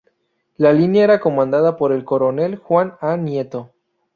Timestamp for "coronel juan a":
2.03-3.17